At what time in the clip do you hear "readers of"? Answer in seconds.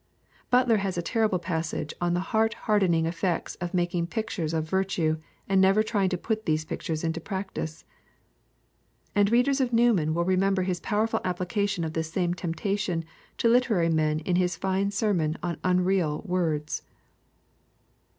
9.31-9.71